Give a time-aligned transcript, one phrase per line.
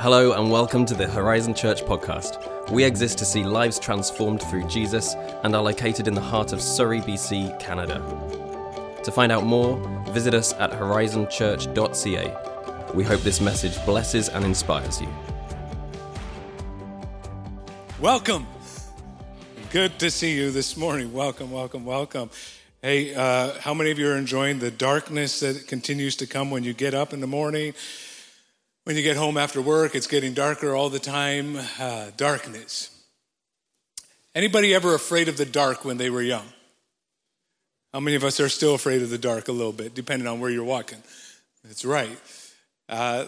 [0.00, 2.70] Hello, and welcome to the Horizon Church podcast.
[2.70, 6.62] We exist to see lives transformed through Jesus and are located in the heart of
[6.62, 7.98] Surrey, BC, Canada.
[9.02, 9.76] To find out more,
[10.10, 12.92] visit us at horizonchurch.ca.
[12.94, 15.08] We hope this message blesses and inspires you.
[17.98, 18.46] Welcome.
[19.70, 21.12] Good to see you this morning.
[21.12, 22.30] Welcome, welcome, welcome.
[22.82, 26.62] Hey, uh, how many of you are enjoying the darkness that continues to come when
[26.62, 27.74] you get up in the morning?
[28.88, 31.58] When you get home after work, it's getting darker all the time.
[31.78, 32.88] Uh, darkness.
[34.34, 36.46] Anybody ever afraid of the dark when they were young?
[37.92, 40.40] How many of us are still afraid of the dark a little bit, depending on
[40.40, 41.02] where you're walking?
[41.64, 42.18] That's right.
[42.88, 43.26] Uh,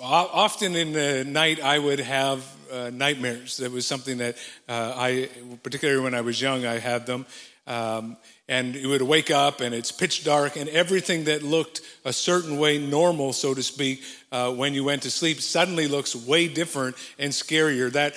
[0.00, 3.56] often in the night, I would have uh, nightmares.
[3.56, 4.36] That was something that
[4.68, 5.30] uh, I,
[5.64, 7.26] particularly when I was young, I had them.
[7.66, 8.16] Um,
[8.50, 12.58] and you would wake up and it's pitch dark and everything that looked a certain
[12.58, 14.02] way normal so to speak
[14.32, 17.90] uh, when you went to sleep suddenly looks way different and scarier.
[17.92, 18.14] That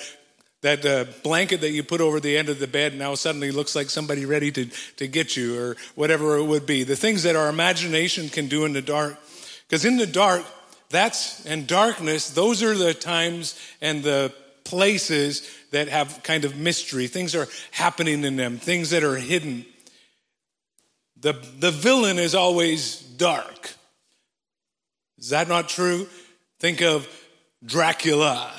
[0.62, 3.76] that uh, blanket that you put over the end of the bed now suddenly looks
[3.76, 4.64] like somebody ready to,
[4.96, 6.84] to get you or whatever it would be.
[6.84, 9.16] The things that our imagination can do in the dark
[9.68, 10.44] because in the dark
[10.90, 17.06] that's and darkness those are the times and the places that have kind of mystery.
[17.06, 19.64] Things are happening in them things that are hidden
[21.24, 23.72] the, the villain is always dark.
[25.16, 26.06] Is that not true?
[26.60, 27.08] Think of
[27.64, 28.52] Dracula.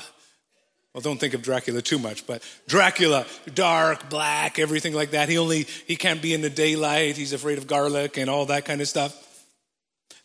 [0.92, 5.28] Well, don't think of Dracula too much, but Dracula, dark, black, everything like that.
[5.28, 7.16] He only he can't be in the daylight.
[7.16, 9.14] He's afraid of garlic and all that kind of stuff.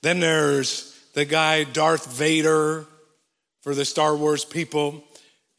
[0.01, 2.87] Then there's the guy Darth Vader
[3.61, 5.03] for the Star Wars people.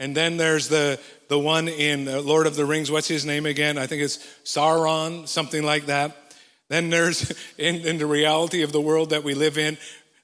[0.00, 2.90] And then there's the the one in Lord of the Rings.
[2.90, 3.78] What's his name again?
[3.78, 6.16] I think it's Sauron, something like that.
[6.72, 9.76] Then there's, in, in the reality of the world that we live in,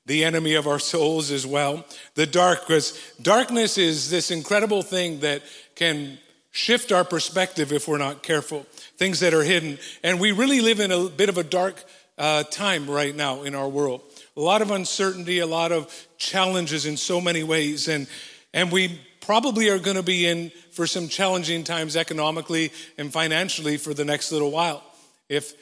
[0.07, 1.85] the enemy of our souls as well.
[2.15, 2.99] The darkness.
[3.21, 5.43] darkness is this incredible thing that
[5.75, 6.17] can
[6.50, 8.62] shift our perspective if we're not careful.
[8.97, 9.78] Things that are hidden.
[10.03, 11.84] And we really live in a bit of a dark
[12.17, 14.01] uh, time right now in our world.
[14.34, 17.89] A lot of uncertainty, a lot of challenges in so many ways.
[17.89, 18.06] And,
[18.55, 23.77] and we probably are going to be in for some challenging times economically and financially
[23.77, 24.83] for the next little while.
[25.28, 25.53] If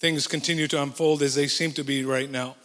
[0.00, 2.56] things continue to unfold as they seem to be right now.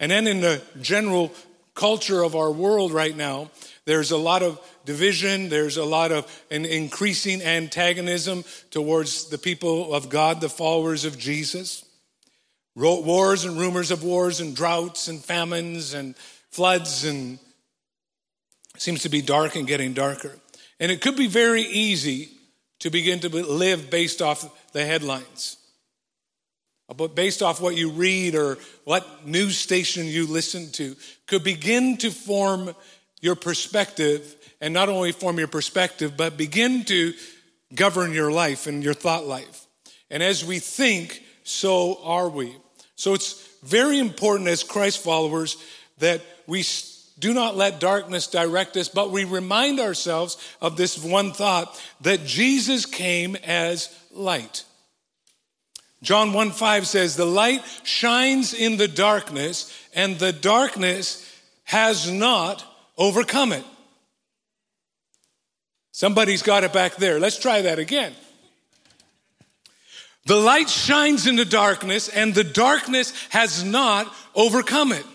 [0.00, 1.32] And then in the general
[1.74, 3.50] culture of our world right now,
[3.84, 9.94] there's a lot of division, there's a lot of an increasing antagonism towards the people
[9.94, 11.84] of God, the followers of Jesus.
[12.74, 16.16] Wars and rumors of wars and droughts and famines and
[16.50, 17.38] floods and
[18.76, 20.38] seems to be dark and getting darker.
[20.80, 22.30] And it could be very easy
[22.78, 25.57] to begin to live based off the headlines.
[26.96, 31.98] But based off what you read or what news station you listen to, could begin
[31.98, 32.74] to form
[33.20, 37.12] your perspective, and not only form your perspective, but begin to
[37.74, 39.66] govern your life and your thought life.
[40.10, 42.54] And as we think, so are we.
[42.96, 45.56] So it's very important as Christ followers
[45.98, 46.64] that we
[47.18, 52.24] do not let darkness direct us, but we remind ourselves of this one thought that
[52.24, 54.64] Jesus came as light.
[56.02, 61.24] John 1 5 says, The light shines in the darkness, and the darkness
[61.64, 62.64] has not
[62.96, 63.64] overcome it.
[65.92, 67.18] Somebody's got it back there.
[67.18, 68.14] Let's try that again.
[70.26, 75.06] The light shines in the darkness, and the darkness has not overcome it.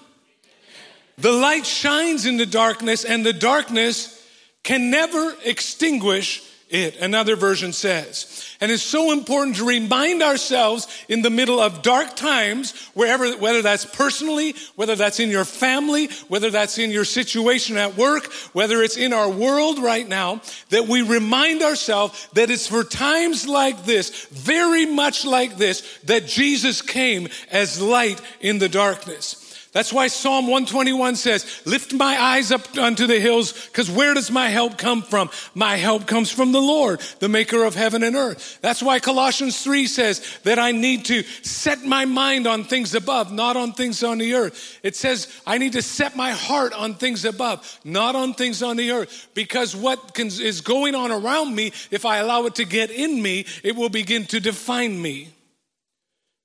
[1.18, 4.20] The light shines in the darkness, and the darkness
[4.64, 6.42] can never extinguish
[6.74, 8.44] it, another version says.
[8.60, 13.62] And it's so important to remind ourselves in the middle of dark times, wherever, whether
[13.62, 18.82] that's personally, whether that's in your family, whether that's in your situation at work, whether
[18.82, 23.86] it's in our world right now, that we remind ourselves that it's for times like
[23.86, 29.43] this, very much like this, that Jesus came as light in the darkness.
[29.74, 34.30] That's why Psalm 121 says, Lift my eyes up unto the hills, because where does
[34.30, 35.32] my help come from?
[35.56, 38.60] My help comes from the Lord, the maker of heaven and earth.
[38.62, 43.32] That's why Colossians 3 says that I need to set my mind on things above,
[43.32, 44.80] not on things on the earth.
[44.84, 48.78] It says I need to set my heart on things above, not on things on
[48.78, 52.92] the earth, because what is going on around me, if I allow it to get
[52.92, 55.34] in me, it will begin to define me.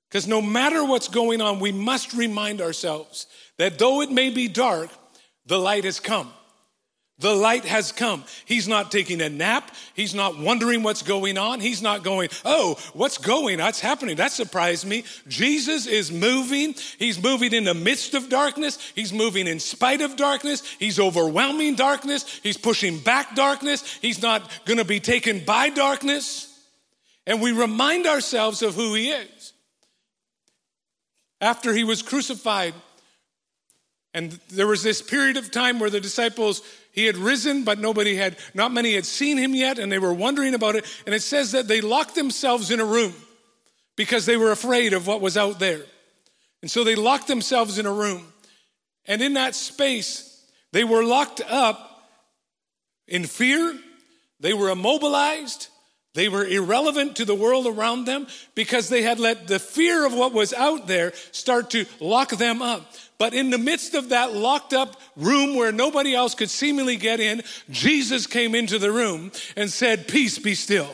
[0.09, 3.27] Because no matter what's going on, we must remind ourselves
[3.57, 4.89] that though it may be dark,
[5.45, 6.31] the light has come.
[7.19, 8.23] The light has come.
[8.45, 9.75] He's not taking a nap.
[9.93, 11.59] He's not wondering what's going on.
[11.59, 13.57] He's not going, oh, what's going?
[13.57, 14.15] That's happening.
[14.15, 15.03] That surprised me.
[15.27, 16.75] Jesus is moving.
[16.97, 18.79] He's moving in the midst of darkness.
[18.95, 20.63] He's moving in spite of darkness.
[20.79, 22.39] He's overwhelming darkness.
[22.41, 23.97] He's pushing back darkness.
[24.01, 26.45] He's not going to be taken by darkness.
[27.27, 29.53] And we remind ourselves of who he is.
[31.41, 32.73] After he was crucified,
[34.13, 38.15] and there was this period of time where the disciples he had risen, but nobody
[38.15, 40.85] had, not many had seen him yet, and they were wondering about it.
[41.05, 43.13] And it says that they locked themselves in a room
[43.95, 45.81] because they were afraid of what was out there.
[46.61, 48.25] And so they locked themselves in a room.
[49.05, 51.85] And in that space, they were locked up
[53.07, 53.77] in fear,
[54.39, 55.67] they were immobilized,
[56.19, 60.13] they were irrelevant to the world around them because they had let the fear of
[60.13, 62.93] what was out there start to lock them up.
[63.17, 67.21] But in the midst of that locked up room where nobody else could seemingly get
[67.21, 70.93] in, Jesus came into the room and said, Peace be still.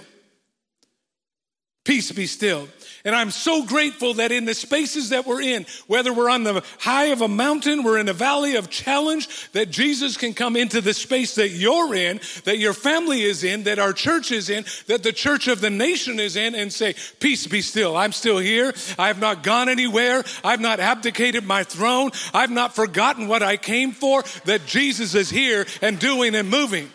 [1.85, 2.67] Peace be still.
[3.05, 6.63] And I'm so grateful that in the spaces that we're in, whether we're on the
[6.79, 10.81] high of a mountain, we're in a valley of challenge, that Jesus can come into
[10.81, 14.65] the space that you're in, that your family is in, that our church is in,
[14.87, 17.95] that the church of the nation is in, and say, Peace be still.
[17.95, 18.73] I'm still here.
[18.97, 20.23] I have not gone anywhere.
[20.43, 22.09] I've not abdicated my throne.
[22.33, 26.89] I've not forgotten what I came for, that Jesus is here and doing and moving.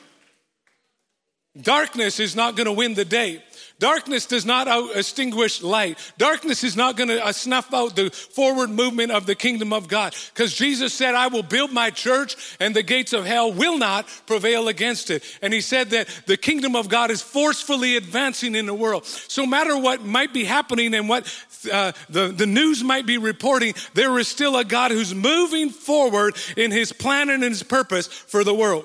[1.61, 3.43] Darkness is not going to win the day.
[3.81, 5.99] Darkness does not extinguish light.
[6.19, 9.89] Darkness is not going to uh, snuff out the forward movement of the kingdom of
[9.89, 10.15] God.
[10.35, 14.07] Because Jesus said, I will build my church and the gates of hell will not
[14.27, 15.25] prevail against it.
[15.41, 19.07] And he said that the kingdom of God is forcefully advancing in the world.
[19.07, 21.27] So, matter what might be happening and what
[21.73, 26.37] uh, the, the news might be reporting, there is still a God who's moving forward
[26.55, 28.85] in his plan and his purpose for the world.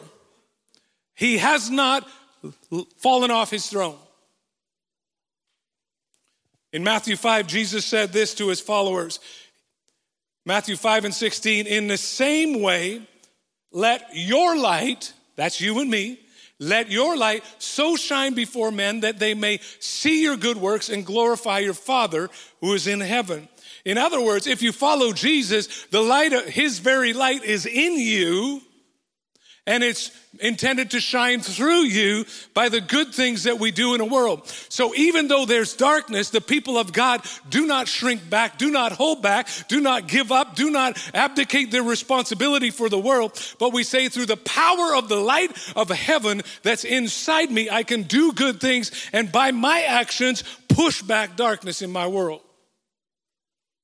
[1.15, 2.07] He has not
[2.99, 3.97] fallen off his throne.
[6.75, 9.21] In Matthew 5, Jesus said this to his followers
[10.45, 13.01] Matthew 5 and 16, in the same way,
[13.71, 16.19] let your light, that's you and me,
[16.59, 21.05] let your light so shine before men that they may see your good works and
[21.05, 22.29] glorify your Father
[22.59, 23.47] who is in heaven.
[23.85, 27.97] In other words, if you follow Jesus, the light, of, his very light is in
[27.97, 28.61] you
[29.67, 34.01] and it's intended to shine through you by the good things that we do in
[34.01, 34.47] a world.
[34.69, 38.91] So even though there's darkness, the people of God do not shrink back, do not
[38.91, 43.73] hold back, do not give up, do not abdicate their responsibility for the world, but
[43.73, 48.03] we say through the power of the light of heaven that's inside me, I can
[48.03, 52.41] do good things and by my actions push back darkness in my world.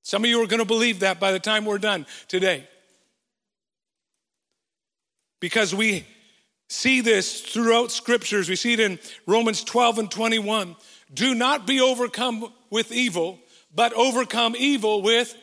[0.03, 2.67] Some of you are going to believe that by the time we're done today
[5.41, 6.05] because we
[6.69, 8.47] see this throughout scriptures.
[8.47, 10.77] We see it in Romans 12 and 21.
[11.13, 13.39] Do not be overcome with evil,
[13.75, 15.35] but overcome evil with.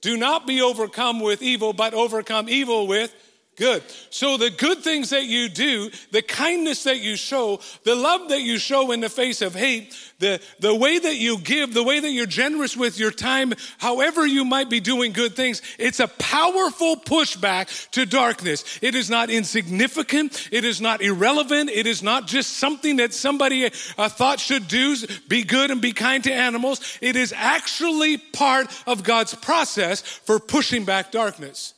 [0.00, 3.14] Do not be overcome with evil, but overcome evil with
[3.56, 3.82] Good.
[4.08, 8.40] So the good things that you do, the kindness that you show, the love that
[8.40, 12.00] you show in the face of hate, the, the way that you give, the way
[12.00, 16.08] that you're generous with your time, however you might be doing good things, it's a
[16.08, 18.78] powerful pushback to darkness.
[18.80, 20.48] It is not insignificant.
[20.50, 21.68] It is not irrelevant.
[21.68, 24.96] It is not just something that somebody uh, thought should do,
[25.28, 26.98] be good and be kind to animals.
[27.02, 31.74] It is actually part of God's process for pushing back darkness.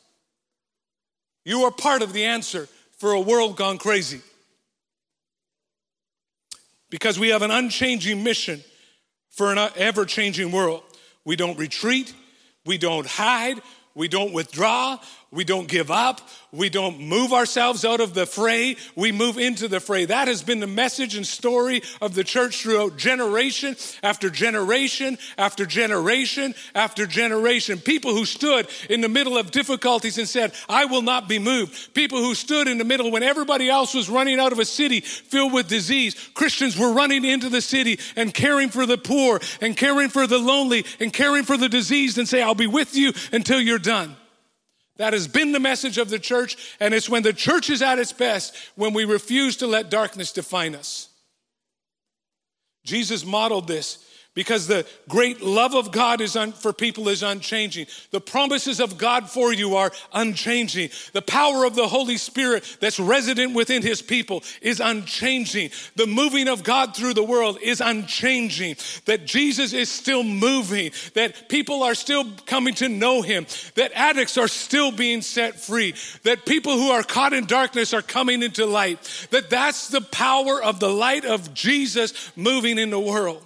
[1.45, 4.21] You are part of the answer for a world gone crazy.
[6.91, 8.63] Because we have an unchanging mission
[9.31, 10.83] for an ever changing world.
[11.25, 12.15] We don't retreat,
[12.65, 13.61] we don't hide,
[13.95, 14.99] we don't withdraw,
[15.35, 16.21] we don't give up.
[16.53, 18.77] We don't move ourselves out of the fray.
[18.95, 20.05] We move into the fray.
[20.05, 23.75] That has been the message and story of the church throughout generation
[24.05, 27.81] after generation after generation after generation.
[27.81, 31.93] People who stood in the middle of difficulties and said, I will not be moved.
[31.93, 35.01] People who stood in the middle when everybody else was running out of a city
[35.01, 36.15] filled with disease.
[36.35, 40.39] Christians were running into the city and caring for the poor and caring for the
[40.39, 44.15] lonely and caring for the diseased and say, I'll be with you until you're done.
[44.97, 47.99] That has been the message of the church, and it's when the church is at
[47.99, 51.09] its best when we refuse to let darkness define us.
[52.85, 53.99] Jesus modeled this
[54.35, 57.87] because the great love of God is un, for people is unchanging.
[58.11, 60.91] The promises of God for you are unchanging.
[61.13, 65.71] The power of the Holy Spirit that's resident within his people is unchanging.
[65.97, 68.77] The moving of God through the world is unchanging.
[69.07, 74.37] That Jesus is still moving, that people are still coming to know him, that addicts
[74.37, 78.67] are still being set free, that people who are caught in darkness are coming into
[78.67, 79.29] light.
[79.31, 83.45] That that's the power of the light of Jesus moving in the world.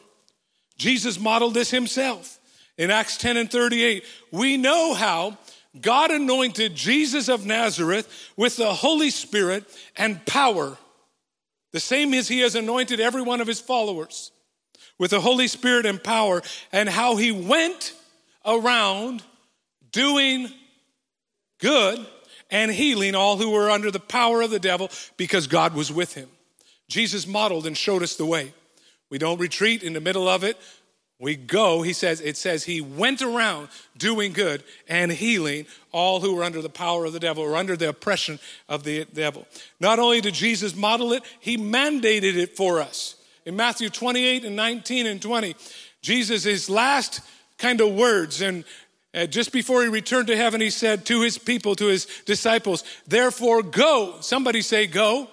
[0.79, 2.39] Jesus modeled this himself.
[2.77, 5.37] In Acts 10 and 38, we know how
[5.81, 9.65] God anointed Jesus of Nazareth with the Holy Spirit
[9.97, 10.79] and power,
[11.73, 14.31] the same as he has anointed every one of his followers
[14.99, 16.43] with the Holy Spirit and power,
[16.73, 17.95] and how he went
[18.45, 19.23] around
[19.93, 20.49] doing
[21.61, 22.05] good
[22.51, 26.15] and healing all who were under the power of the devil because God was with
[26.15, 26.29] him.
[26.89, 28.53] Jesus modeled and showed us the way.
[29.11, 30.57] We don't retreat in the middle of it.
[31.21, 36.37] We go, he says, it says he went around doing good and healing all who
[36.37, 38.39] were under the power of the devil or under the oppression
[38.69, 39.45] of the devil.
[39.81, 43.17] Not only did Jesus model it, he mandated it for us.
[43.45, 45.57] In Matthew 28 and 19 and 20,
[46.03, 47.21] Jesus, his last
[47.57, 48.65] kind of words, and
[49.13, 52.85] uh, just before he returned to heaven, he said to his people, to his disciples,
[53.09, 54.19] Therefore go.
[54.21, 55.29] Somebody say, Go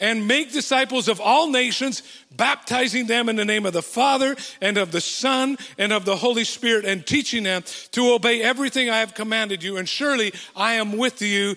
[0.00, 2.02] and make disciples of all nations,
[2.36, 6.16] baptizing them in the name of the Father and of the Son and of the
[6.16, 9.76] Holy Spirit, and teaching them to obey everything I have commanded you.
[9.76, 11.56] And surely I am with you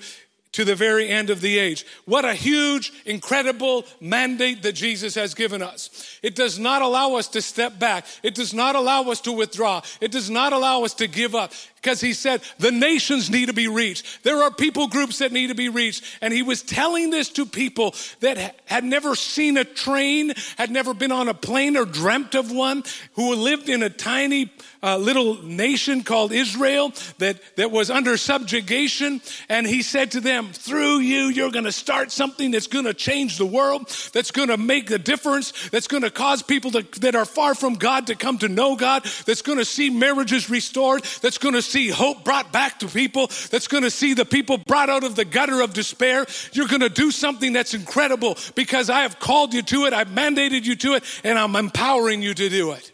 [0.54, 1.86] to the very end of the age.
[2.06, 6.20] What a huge, incredible mandate that Jesus has given us.
[6.22, 8.06] It does not allow us to step back.
[8.22, 9.82] It does not allow us to withdraw.
[10.02, 13.54] It does not allow us to give up because he said the nations need to
[13.54, 14.24] be reached.
[14.24, 16.04] There are people groups that need to be reached.
[16.22, 20.94] And he was telling this to people that had never seen a train, had never
[20.94, 22.84] been on a plane or dreamt of one,
[23.14, 24.52] who lived in a tiny
[24.84, 29.22] uh, little nation called Israel that, that was under subjugation.
[29.50, 32.94] And he said to them, through you, you're going to start something that's going to
[32.94, 36.86] change the world, that's going to make a difference, that's going to cause people to,
[37.02, 40.50] that are far from God to come to know God, that's going to see marriages
[40.50, 44.26] restored, that's going to see hope brought back to people, that's going to see the
[44.26, 46.26] people brought out of the gutter of despair.
[46.54, 50.10] You're going to do something that's incredible because I have called you to it, I've
[50.10, 52.92] mandated you to it, and I'm empowering you to do it.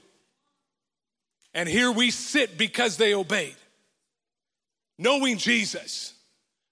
[1.54, 3.56] And here we sit because they obeyed,
[5.00, 6.14] knowing Jesus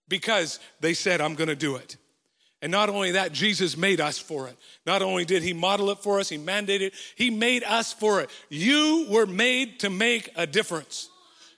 [0.08, 1.98] because they said, I'm going to do it.
[2.62, 4.58] And not only that, Jesus made us for it.
[4.86, 8.22] Not only did he model it for us, he mandated it, he made us for
[8.22, 8.30] it.
[8.50, 11.10] You were made to make a difference.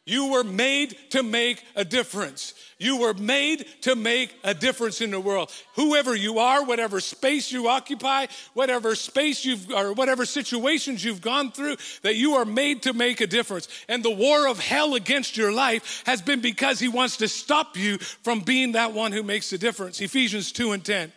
[0.07, 2.53] You were made to make a difference.
[2.79, 5.51] You were made to make a difference in the world.
[5.75, 11.51] Whoever you are, whatever space you occupy, whatever space you've, or whatever situations you've gone
[11.51, 13.67] through, that you are made to make a difference.
[13.89, 17.75] And the war of hell against your life has been because he wants to stop
[17.75, 19.99] you from being that one who makes a difference.
[19.99, 21.11] Ephesians 2 and 10.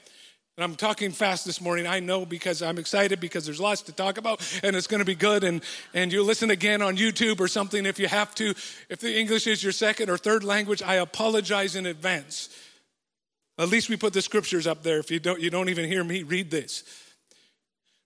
[0.56, 1.86] And I'm talking fast this morning.
[1.86, 5.06] I know because I'm excited because there's lots to talk about and it's going to
[5.06, 5.42] be good.
[5.44, 5.62] And,
[5.94, 8.54] and you listen again on YouTube or something if you have to.
[8.88, 12.50] If the English is your second or third language, I apologize in advance.
[13.58, 14.98] At least we put the scriptures up there.
[14.98, 16.84] If you don't, you don't even hear me read this.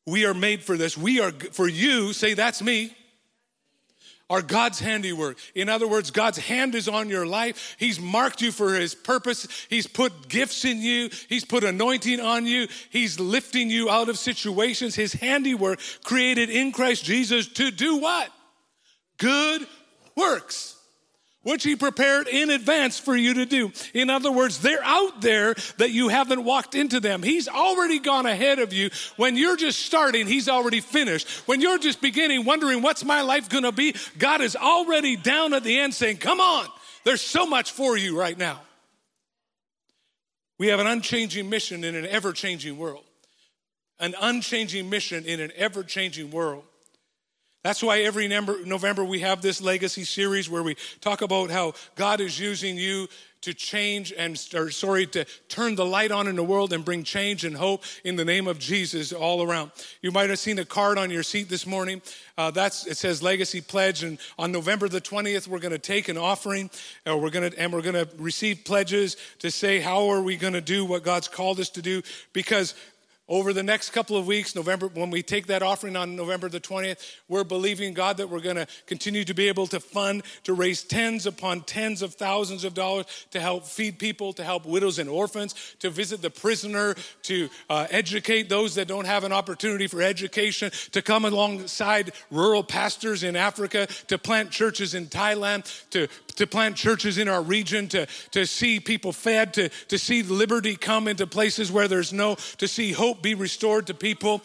[0.06, 0.98] We are made for this.
[0.98, 2.12] We are for you.
[2.12, 2.94] Say, that's me
[4.30, 5.38] are God's handiwork.
[5.54, 7.76] In other words, God's hand is on your life.
[7.78, 9.46] He's marked you for His purpose.
[9.68, 11.10] He's put gifts in you.
[11.28, 12.68] He's put anointing on you.
[12.90, 14.94] He's lifting you out of situations.
[14.94, 18.30] His handiwork created in Christ Jesus to do what?
[19.18, 19.66] Good
[20.16, 20.76] works
[21.44, 23.72] which he prepared in advance for you to do.
[23.94, 27.22] In other words, they're out there that you haven't walked into them.
[27.22, 28.90] He's already gone ahead of you.
[29.16, 31.28] When you're just starting, he's already finished.
[31.46, 35.62] When you're just beginning, wondering what's my life gonna be, God is already down at
[35.62, 36.66] the end saying, come on,
[37.04, 38.60] there's so much for you right now.
[40.58, 43.04] We have an unchanging mission in an ever changing world.
[44.00, 46.64] An unchanging mission in an ever changing world.
[47.64, 52.20] That's why every November we have this legacy series where we talk about how God
[52.20, 53.08] is using you
[53.40, 57.04] to change and, or sorry, to turn the light on in the world and bring
[57.04, 59.70] change and hope in the name of Jesus all around.
[60.02, 62.02] You might have seen a card on your seat this morning.
[62.36, 66.08] Uh, that's it says Legacy Pledge, and on November the twentieth, we're going to take
[66.08, 66.68] an offering,
[67.06, 70.36] and we're going to and we're going to receive pledges to say how are we
[70.36, 72.02] going to do what God's called us to do
[72.32, 72.74] because
[73.26, 76.60] over the next couple of weeks, November, when we take that offering on November the
[76.60, 80.52] 20th, we're believing God that we're going to continue to be able to fund, to
[80.52, 84.98] raise tens upon tens of thousands of dollars to help feed people, to help widows
[84.98, 89.86] and orphans, to visit the prisoner, to uh, educate those that don't have an opportunity
[89.86, 96.08] for education, to come alongside rural pastors in Africa, to plant churches in Thailand, to,
[96.36, 100.76] to plant churches in our region, to, to see people fed, to, to see liberty
[100.76, 104.42] come into places where there's no, to see hope hope be restored to people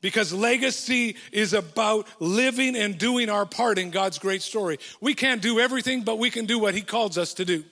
[0.00, 4.78] because legacy is about living and doing our part in God's great story.
[5.00, 7.64] We can't do everything, but we can do what He calls us to do.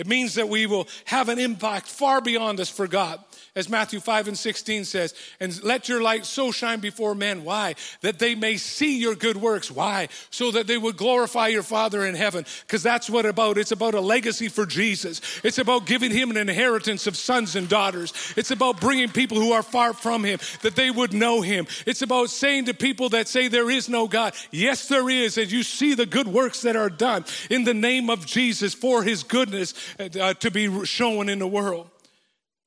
[0.00, 3.22] It means that we will have an impact far beyond us for God
[3.54, 7.44] as Matthew 5 and 16 says, and let your light so shine before men.
[7.44, 7.74] Why?
[8.00, 9.70] That they may see your good works.
[9.70, 10.08] Why?
[10.30, 12.46] So that they would glorify your Father in heaven.
[12.66, 13.58] Because that's what about.
[13.58, 15.20] It's about a legacy for Jesus.
[15.42, 18.14] It's about giving him an inheritance of sons and daughters.
[18.36, 21.66] It's about bringing people who are far from him that they would know him.
[21.86, 25.36] It's about saying to people that say there is no God, yes, there is.
[25.36, 29.02] And you see the good works that are done in the name of Jesus for
[29.02, 31.88] his goodness uh, to be shown in the world.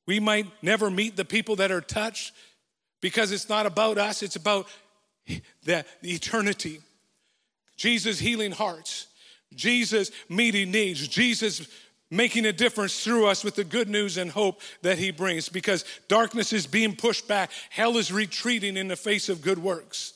[0.06, 2.34] We might never meet the people that are touched
[3.01, 4.68] because it's not about us, it's about
[5.25, 6.80] the, the eternity.
[7.77, 9.08] Jesus healing hearts,
[9.56, 11.68] Jesus meeting needs, Jesus
[12.13, 15.84] making a difference through us with the good news and hope that he brings because
[16.08, 20.13] darkness is being pushed back, hell is retreating in the face of good works.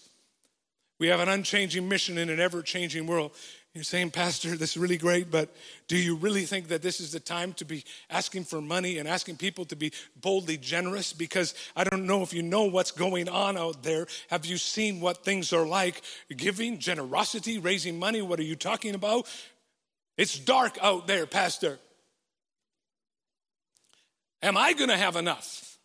[1.00, 3.32] We have an unchanging mission in an ever changing world.
[3.78, 5.56] You're saying, Pastor, this is really great, but
[5.88, 9.08] do you really think that this is the time to be asking for money and
[9.08, 11.14] asking people to be boldly generous?
[11.14, 14.08] Because I don't know if you know what's going on out there.
[14.32, 16.02] Have you seen what things are like?
[16.36, 19.28] Giving, generosity, raising money, what are you talking about?
[20.18, 21.78] It's dark out there, Pastor.
[24.42, 25.78] Am I going to have enough?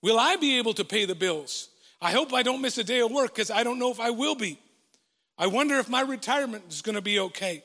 [0.00, 1.70] Will I be able to pay the bills?
[2.00, 4.10] I hope I don't miss a day of work because I don't know if I
[4.10, 4.60] will be.
[5.40, 7.64] I wonder if my retirement is going to be okay.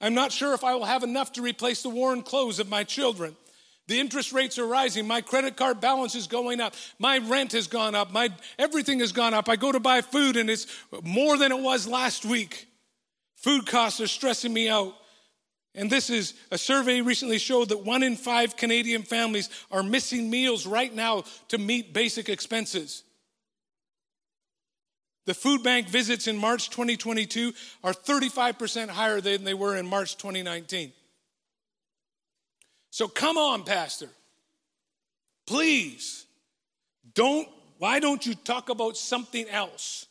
[0.00, 2.84] I'm not sure if I will have enough to replace the worn clothes of my
[2.84, 3.34] children.
[3.88, 5.08] The interest rates are rising.
[5.08, 6.74] My credit card balance is going up.
[7.00, 8.12] My rent has gone up.
[8.12, 9.48] My everything has gone up.
[9.48, 10.68] I go to buy food and it's
[11.02, 12.68] more than it was last week.
[13.34, 14.94] Food costs are stressing me out.
[15.74, 20.30] And this is a survey recently showed that one in five Canadian families are missing
[20.30, 23.02] meals right now to meet basic expenses.
[25.28, 27.52] The food bank visits in March 2022
[27.84, 30.90] are 35% higher than they were in March 2019.
[32.88, 34.08] So come on, Pastor.
[35.46, 36.24] Please,
[37.12, 40.06] don't, why don't you talk about something else?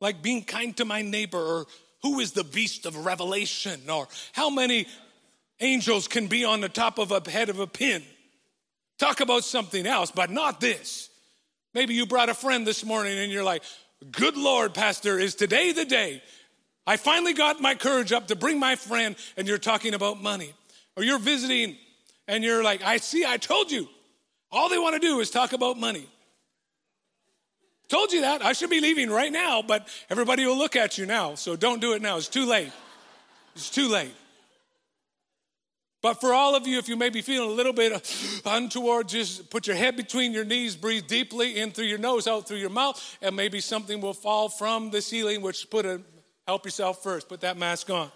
[0.00, 1.66] Like being kind to my neighbor, or
[2.02, 4.88] who is the beast of revelation, or how many
[5.60, 8.02] angels can be on the top of a head of a pin.
[8.98, 11.08] Talk about something else, but not this.
[11.72, 13.62] Maybe you brought a friend this morning and you're like,
[14.10, 16.22] Good Lord, Pastor, is today the day?
[16.86, 20.54] I finally got my courage up to bring my friend, and you're talking about money.
[20.96, 21.76] Or you're visiting,
[22.26, 23.88] and you're like, I see, I told you.
[24.50, 26.06] All they want to do is talk about money.
[27.88, 28.42] Told you that.
[28.42, 31.34] I should be leaving right now, but everybody will look at you now.
[31.34, 32.16] So don't do it now.
[32.16, 32.72] It's too late.
[33.54, 34.14] It's too late.
[36.02, 37.92] But for all of you, if you may be feeling a little bit
[38.46, 42.48] untoward, just put your head between your knees, breathe deeply in through your nose, out
[42.48, 46.00] through your mouth, and maybe something will fall from the ceiling, which put a,
[46.46, 48.10] help yourself first, put that mask on.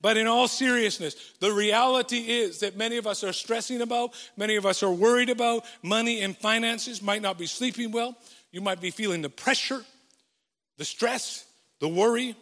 [0.00, 4.54] But in all seriousness, the reality is that many of us are stressing about, many
[4.54, 8.16] of us are worried about money and finances, might not be sleeping well.
[8.52, 9.82] You might be feeling the pressure,
[10.76, 11.44] the stress,
[11.80, 12.36] the worry.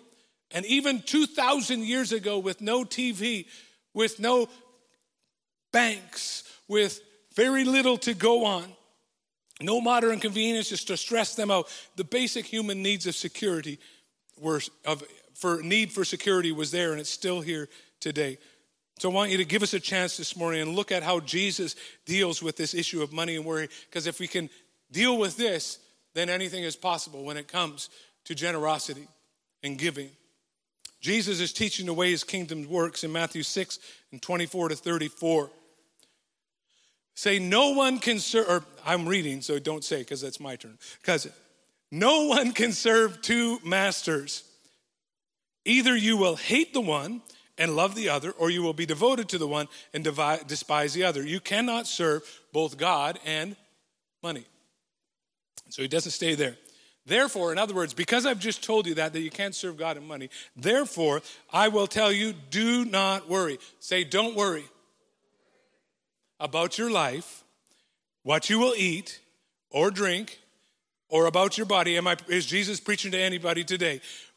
[0.51, 3.47] And even 2,000 years ago, with no TV,
[3.97, 4.47] with no
[5.73, 7.01] banks, with
[7.35, 8.65] very little to go on,
[9.61, 11.67] no modern conveniences to stress them out.
[11.97, 13.79] The basic human needs of security
[14.39, 15.03] were of
[15.35, 18.37] for need for security was there and it's still here today.
[18.99, 21.21] So I want you to give us a chance this morning and look at how
[21.21, 23.69] Jesus deals with this issue of money and worry.
[23.89, 24.51] Because if we can
[24.93, 25.79] deal with this,
[26.15, 27.89] then anything is possible when it comes
[28.25, 29.09] to generosity
[29.63, 30.11] and giving.
[31.01, 33.79] Jesus is teaching the way his kingdom works in Matthew 6
[34.13, 35.51] and 24 to 34.
[37.15, 40.79] Say, no one can serve, or I'm reading, so don't say because that's my turn.
[41.01, 41.29] Because
[41.91, 44.45] no one can serve two masters.
[45.65, 47.23] Either you will hate the one
[47.59, 50.05] and love the other, or you will be devoted to the one and
[50.47, 51.23] despise the other.
[51.27, 53.57] You cannot serve both God and
[54.23, 54.45] money.
[55.71, 56.57] So he doesn't stay there.
[57.07, 59.97] Therefore, in other words, because I've just told you that, that you can't serve God
[59.97, 63.59] and money, therefore, I will tell you, do not worry.
[63.79, 64.65] Say, don't worry
[66.41, 67.45] about your life,
[68.25, 69.21] what you will eat
[69.71, 70.41] or drink
[71.09, 71.97] or about your body.
[71.97, 74.01] Am I, is Jesus preaching to anybody today?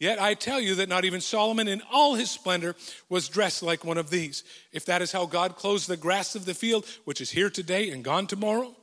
[0.00, 2.76] Yet I tell you that not even Solomon in all his splendor
[3.08, 4.44] was dressed like one of these.
[4.72, 7.90] If that is how God clothes the grass of the field, which is here today
[7.90, 8.74] and gone tomorrow,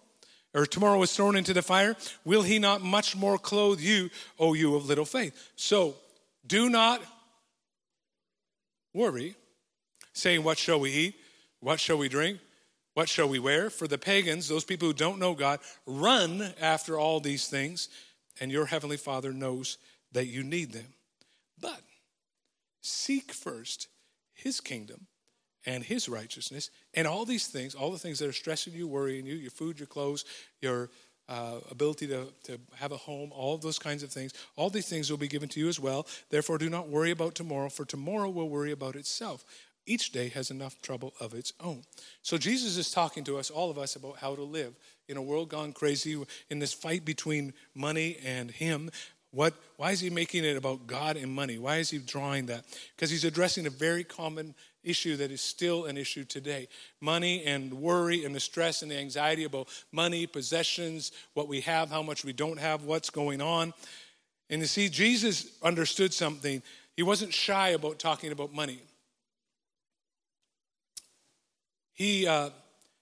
[0.54, 4.54] or tomorrow is thrown into the fire, will he not much more clothe you, O
[4.54, 5.51] you of little faith?
[5.56, 5.95] So
[6.45, 7.01] do not
[8.93, 9.36] worry,
[10.13, 11.15] saying, What shall we eat?
[11.60, 12.39] What shall we drink?
[12.93, 13.69] What shall we wear?
[13.69, 17.89] For the pagans, those people who don't know God, run after all these things,
[18.39, 19.78] and your heavenly Father knows
[20.13, 20.88] that you need them.
[21.59, 21.81] But
[22.81, 23.87] seek first
[24.33, 25.07] his kingdom
[25.65, 29.25] and his righteousness, and all these things, all the things that are stressing you, worrying
[29.25, 30.23] you, your food, your clothes,
[30.61, 30.89] your
[31.27, 35.09] uh, ability to, to have a home, all those kinds of things, all these things
[35.09, 36.05] will be given to you as well.
[36.29, 39.43] Therefore, do not worry about tomorrow, for tomorrow will worry about itself.
[39.87, 41.83] Each day has enough trouble of its own.
[42.23, 44.75] So, Jesus is talking to us, all of us, about how to live
[45.07, 48.89] in a world gone crazy, in this fight between money and Him.
[49.36, 51.58] What, why is he making it about God and money?
[51.58, 52.63] Why is he drawing that?
[52.95, 56.69] Because he's addressing a very common issue that is still an issue today
[57.02, 61.89] money and worry and the stress and the anxiety about money, possessions, what we have,
[61.89, 63.74] how much we don't have, what's going on.
[64.50, 66.63] And you see, Jesus understood something.
[66.95, 68.80] He wasn't shy about talking about money.
[71.91, 72.52] He, uh,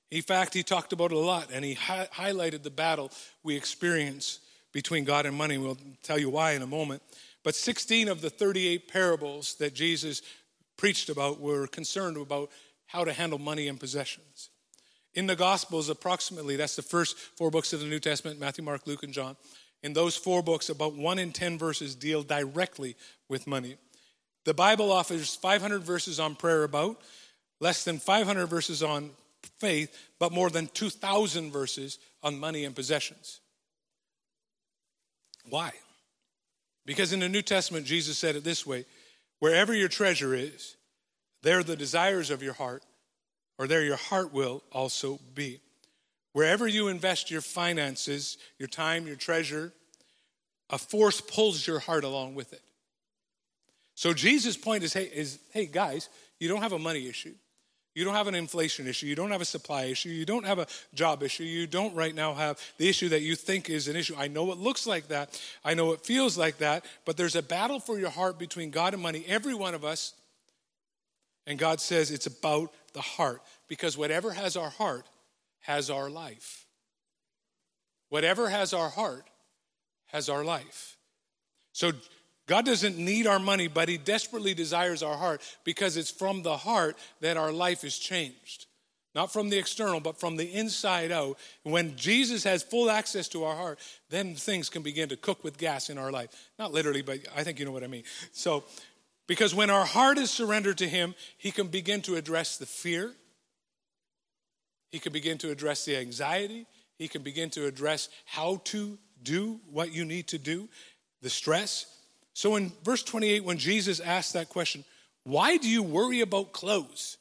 [0.10, 3.12] in fact, he talked about it a lot and he hi- highlighted the battle
[3.44, 4.40] we experience
[4.74, 5.58] between God and money.
[5.58, 7.02] We'll tell you why in a moment.
[7.44, 10.22] But 16 of the 38 parables that Jesus
[10.76, 12.50] preached about were concerned about
[12.88, 14.50] how to handle money and possessions.
[15.14, 18.88] In the Gospels, approximately, that's the first four books of the New Testament Matthew, Mark,
[18.88, 19.38] Luke, and John.
[19.84, 22.96] In those four books, about one in 10 verses deal directly
[23.30, 23.78] with money.
[24.46, 27.00] The Bible offers 500 verses on prayer about,
[27.60, 29.12] less than 500 verses on
[29.60, 33.40] faith, but more than 2,000 verses on money and possessions.
[35.50, 35.72] Why?
[36.86, 38.86] Because in the New Testament, Jesus said it this way
[39.40, 40.76] wherever your treasure is,
[41.42, 42.84] there the desires of your heart,
[43.58, 45.60] or there your heart will also be.
[46.32, 49.72] Wherever you invest your finances, your time, your treasure,
[50.70, 52.62] a force pulls your heart along with it.
[53.96, 57.36] So Jesus' point is hey, is, hey guys, you don't have a money issue.
[57.96, 59.06] You don't have an inflation issue.
[59.06, 60.10] You don't have a supply issue.
[60.10, 61.44] You don't have a job issue.
[61.44, 64.16] You don't right now have the issue that you think is an issue.
[64.18, 65.40] I know it looks like that.
[65.64, 66.86] I know it feels like that.
[67.06, 70.14] But there's a battle for your heart between God and money, every one of us.
[71.46, 75.06] And God says it's about the heart because whatever has our heart
[75.62, 76.66] has our life.
[78.10, 79.26] Whatever has our heart
[80.08, 80.98] has our life.
[81.74, 81.92] So
[82.48, 86.58] God doesn't need our money, but He desperately desires our heart because it's from the
[86.58, 88.66] heart that our life is changed.
[89.16, 91.38] Not from the external, but from the inside out.
[91.62, 93.80] When Jesus has full access to our heart,
[94.10, 96.30] then things can begin to cook with gas in our life.
[96.58, 98.04] Not literally, but I think you know what I mean.
[98.32, 98.64] So,
[99.28, 103.12] because when our heart is surrendered to Him, He can begin to address the fear,
[104.92, 106.66] He can begin to address the anxiety,
[106.98, 110.68] He can begin to address how to do what you need to do,
[111.22, 111.86] the stress.
[112.34, 114.84] So in verse 28, when Jesus asked that question,
[115.24, 117.18] why do you worry about clothes?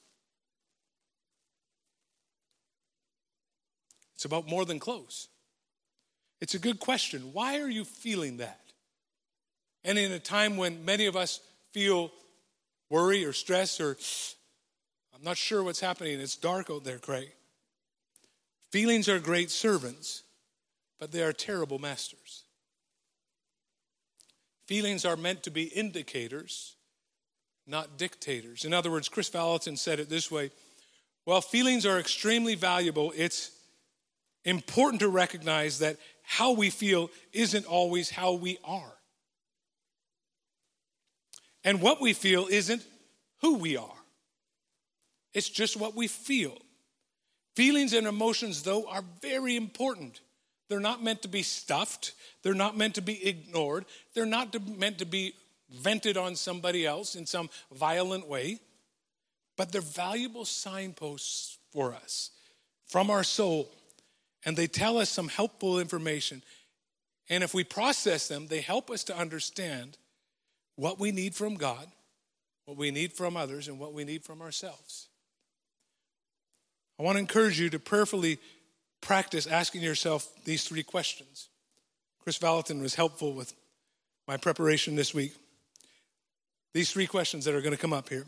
[4.14, 5.28] It's about more than clothes.
[6.40, 7.32] It's a good question.
[7.32, 8.60] Why are you feeling that?
[9.84, 11.40] And in a time when many of us
[11.72, 12.10] feel
[12.90, 13.96] worry or stress or
[15.14, 17.30] I'm not sure what's happening, it's dark out there, Craig.
[18.70, 20.22] Feelings are great servants,
[20.98, 22.41] but they are terrible masters.
[24.72, 26.76] Feelings are meant to be indicators,
[27.66, 28.64] not dictators.
[28.64, 30.50] In other words, Kris Vallotton said it this way
[31.24, 33.50] While feelings are extremely valuable, it's
[34.46, 38.94] important to recognize that how we feel isn't always how we are.
[41.64, 42.82] And what we feel isn't
[43.42, 44.00] who we are,
[45.34, 46.56] it's just what we feel.
[47.56, 50.22] Feelings and emotions, though, are very important.
[50.72, 52.12] They're not meant to be stuffed.
[52.42, 53.84] They're not meant to be ignored.
[54.14, 55.34] They're not meant to be
[55.70, 58.58] vented on somebody else in some violent way.
[59.58, 62.30] But they're valuable signposts for us
[62.86, 63.68] from our soul.
[64.46, 66.42] And they tell us some helpful information.
[67.28, 69.98] And if we process them, they help us to understand
[70.76, 71.86] what we need from God,
[72.64, 75.10] what we need from others, and what we need from ourselves.
[76.98, 78.38] I want to encourage you to prayerfully
[79.02, 81.48] practice asking yourself these three questions.
[82.22, 83.52] Kris Vallotton was helpful with
[84.26, 85.34] my preparation this week.
[86.72, 88.24] These three questions that are going to come up here.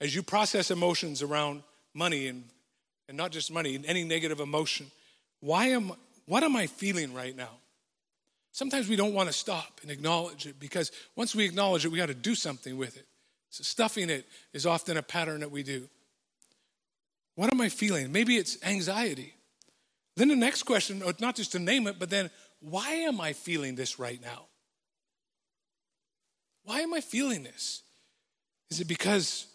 [0.00, 2.44] As you process emotions around money and,
[3.08, 4.90] and not just money, any negative emotion,
[5.40, 5.92] why am,
[6.26, 7.50] what am I feeling right now?
[8.52, 11.98] Sometimes we don't want to stop and acknowledge it because once we acknowledge it, we
[11.98, 13.06] got to do something with it.
[13.50, 15.88] So stuffing it is often a pattern that we do.
[17.34, 18.12] What am I feeling?
[18.12, 19.35] Maybe it's anxiety.
[20.16, 23.74] Then the next question, not just to name it, but then why am I feeling
[23.74, 24.46] this right now?
[26.64, 27.82] Why am I feeling this?
[28.70, 29.46] Is it because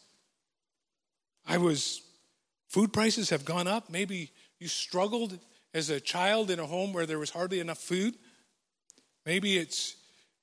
[1.45, 2.01] I was,
[2.69, 3.89] food prices have gone up?
[3.89, 5.37] Maybe you struggled
[5.73, 8.15] as a child in a home where there was hardly enough food?
[9.25, 9.95] Maybe it's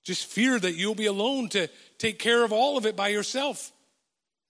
[0.05, 3.73] just fear that you'll be alone to take care of all of it by yourself.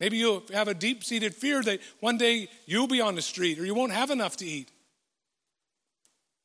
[0.01, 3.59] Maybe you'll have a deep seated fear that one day you'll be on the street
[3.59, 4.71] or you won't have enough to eat.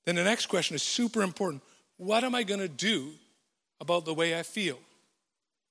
[0.05, 1.61] Then the next question is super important.
[1.97, 3.11] What am I going to do
[3.79, 4.77] about the way I feel?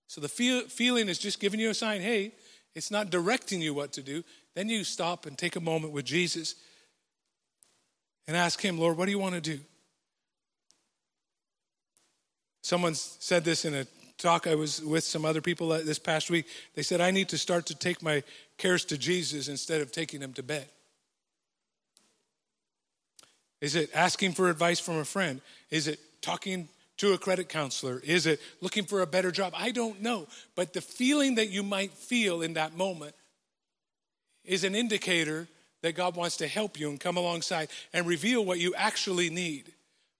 [0.06, 2.32] So the feel, feeling is just giving you a sign hey,
[2.74, 4.24] it's not directing you what to do.
[4.54, 6.54] Then you stop and take a moment with Jesus
[8.26, 9.60] and ask Him, Lord, what do you want to do?
[12.62, 13.86] Someone said this in a
[14.18, 16.46] talk I was with some other people this past week.
[16.74, 18.22] They said, I need to start to take my
[18.56, 20.68] cares to Jesus instead of taking them to bed.
[23.62, 25.40] Is it asking for advice from a friend?
[25.70, 28.02] Is it talking to a credit counselor?
[28.04, 29.54] Is it looking for a better job?
[29.56, 30.26] I don't know.
[30.56, 33.14] But the feeling that you might feel in that moment
[34.44, 35.46] is an indicator
[35.82, 39.72] that God wants to help you and come alongside and reveal what you actually need.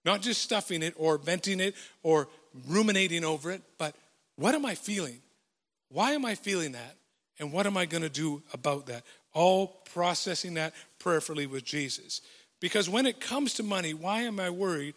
[0.05, 2.29] Not just stuffing it or venting it or
[2.67, 3.93] ruminating over it, but
[4.37, 5.19] what am I feeling?
[5.89, 6.95] Why am I feeling that?
[7.39, 9.03] And what am I going to do about that?
[9.33, 12.21] All processing that prayerfully with Jesus.
[12.63, 14.93] Because when it comes to money, why am I worried?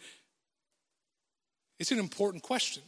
[1.79, 2.81] It's an important question.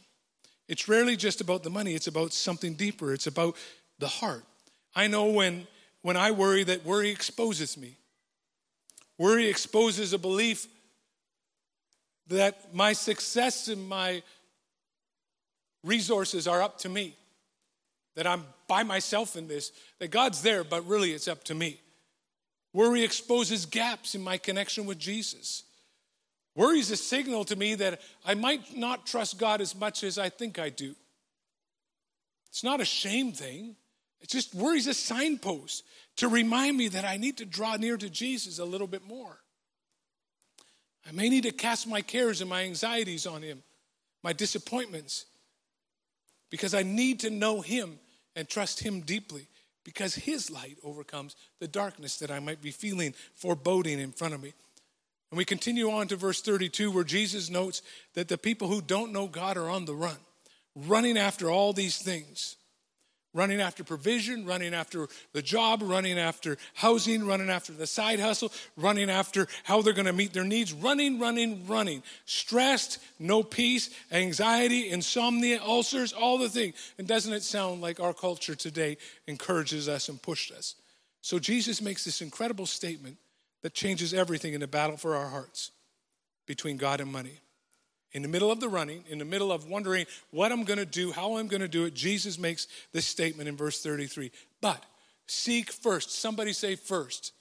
[0.68, 3.12] It's rarely just about the money, it's about something deeper.
[3.12, 3.56] It's about
[3.98, 4.42] the heart.
[4.96, 5.66] I know when,
[6.00, 7.98] when I worry that worry exposes me.
[9.18, 10.66] Worry exposes a belief
[12.28, 14.22] that my success and my
[15.84, 17.14] resources are up to me,
[18.16, 21.80] that I'm by myself in this, that God's there, but really it's up to me.
[22.72, 25.64] Worry exposes gaps in my connection with Jesus.
[26.54, 30.18] Worry is a signal to me that I might not trust God as much as
[30.18, 30.94] I think I do.
[32.48, 33.76] It's not a shame thing.
[34.20, 35.84] It's just worry's a signpost
[36.16, 39.38] to remind me that I need to draw near to Jesus a little bit more.
[41.08, 43.62] I may need to cast my cares and my anxieties on Him,
[44.22, 45.26] my disappointments,
[46.50, 47.98] because I need to know Him
[48.36, 49.48] and trust Him deeply
[49.84, 54.42] because His light overcomes the darkness that I might be feeling foreboding in front of
[54.42, 54.52] me.
[55.30, 57.82] And we continue on to verse 32, where Jesus notes
[58.14, 60.18] that the people who don't know God are on the run,
[60.74, 62.56] running after all these things
[63.32, 68.52] running after provision, running after the job, running after housing, running after the side hustle,
[68.76, 72.02] running after how they're going to meet their needs, running, running, running.
[72.24, 76.74] Stressed, no peace, anxiety, insomnia, ulcers, all the things.
[76.98, 80.74] And doesn't it sound like our culture today encourages us and pushes us?
[81.22, 83.18] So Jesus makes this incredible statement
[83.62, 85.70] that changes everything in the battle for our hearts
[86.46, 87.40] between God and money.
[88.12, 90.86] In the middle of the running, in the middle of wondering what I'm going to
[90.86, 94.32] do, how I'm going to do it, Jesus makes this statement in verse 33.
[94.60, 94.84] But
[95.26, 97.32] seek first, somebody say first,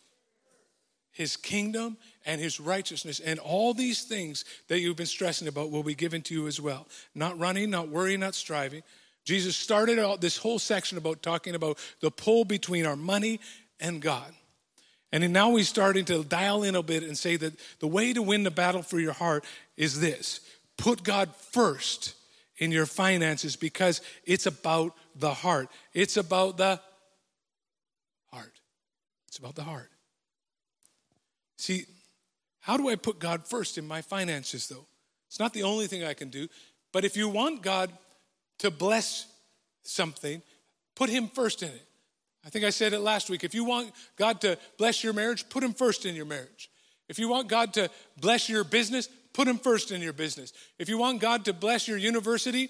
[1.12, 5.84] his kingdom and his righteousness, and all these things that you've been stressing about will
[5.84, 6.88] be given to you as well.
[7.16, 8.84] Not running, not worrying, not striving.
[9.26, 13.40] Jesus started out this whole section about talking about the pull between our money
[13.80, 14.34] and God.
[15.12, 18.22] And now he's starting to dial in a bit and say that the way to
[18.22, 19.44] win the battle for your heart
[19.76, 20.42] is this
[20.80, 22.16] Put God first
[22.58, 25.68] in your finances because it's about the heart.
[25.94, 26.80] It's about the
[28.32, 28.54] heart.
[29.28, 29.92] It's about the heart.
[31.58, 31.84] See,
[32.62, 34.86] how do I put God first in my finances, though?
[35.28, 36.48] It's not the only thing I can do.
[36.94, 37.92] But if you want God
[38.60, 39.28] to bless
[39.84, 40.42] something,
[40.96, 41.86] put Him first in it.
[42.46, 43.44] I think I said it last week.
[43.44, 46.70] If you want God to bless your marriage, put Him first in your marriage.
[47.10, 49.10] If you want God to bless your business,
[49.40, 50.52] Put Him first in your business.
[50.80, 52.70] If you want God to bless your university,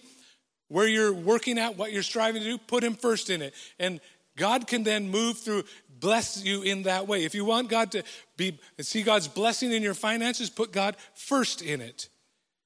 [0.68, 3.56] where you're working at, what you're striving to do, put Him first in it.
[3.80, 4.00] And
[4.38, 5.64] God can then move through,
[6.00, 7.24] bless you in that way.
[7.24, 8.04] If you want God to
[8.38, 12.08] be, see God's blessing in your finances, put God first in it.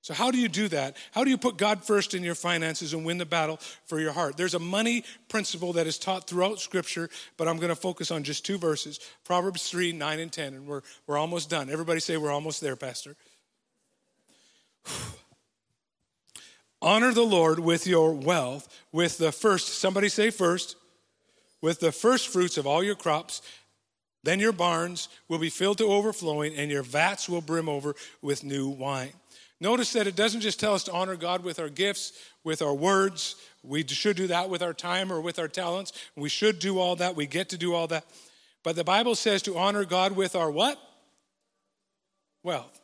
[0.02, 0.98] So, how do you do that?
[1.14, 4.12] How do you put God first in your finances and win the battle for your
[4.12, 4.36] heart?
[4.36, 8.24] There's a money principle that is taught throughout Scripture, but I'm going to focus on
[8.24, 10.56] just two verses Proverbs 3, 9, and 10.
[10.56, 11.70] And we're, we're almost done.
[11.70, 13.16] Everybody say, We're almost there, Pastor.
[16.82, 20.76] Honor the Lord with your wealth, with the first, somebody say first,
[21.62, 23.42] with the first fruits of all your crops.
[24.24, 28.44] Then your barns will be filled to overflowing, and your vats will brim over with
[28.44, 29.14] new wine.
[29.62, 32.12] Notice that it doesn't just tell us to honor God with our gifts,
[32.44, 33.36] with our words.
[33.64, 35.94] We should do that with our time or with our talents.
[36.18, 37.16] We should do all that.
[37.16, 38.06] We get to do all that.
[38.62, 40.78] But the Bible says to honor God with our what?
[42.44, 42.83] Wealth.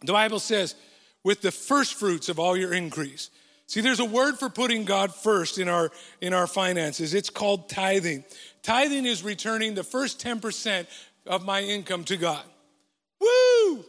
[0.00, 0.74] The Bible says,
[1.24, 3.30] with the first fruits of all your increase.
[3.66, 7.12] See, there's a word for putting God first in our in our finances.
[7.12, 8.24] It's called tithing.
[8.62, 10.86] Tithing is returning the first 10%
[11.26, 12.42] of my income to God.
[13.20, 13.84] Woo!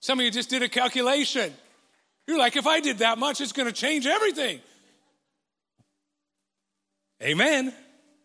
[0.00, 1.52] Some of you just did a calculation.
[2.26, 4.60] You're like, if I did that much, it's going to change everything.
[7.22, 7.72] Amen.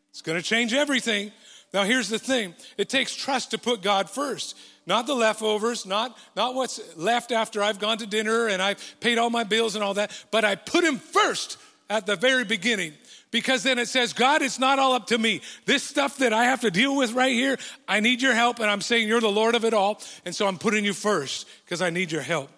[0.09, 1.31] It's going to change everything.
[1.73, 4.57] Now, here's the thing it takes trust to put God first.
[4.85, 9.17] Not the leftovers, not, not what's left after I've gone to dinner and I've paid
[9.17, 11.57] all my bills and all that, but I put Him first
[11.89, 12.93] at the very beginning
[13.31, 15.41] because then it says, God, it's not all up to me.
[15.65, 18.59] This stuff that I have to deal with right here, I need your help.
[18.59, 20.01] And I'm saying you're the Lord of it all.
[20.25, 22.49] And so I'm putting you first because I need your help.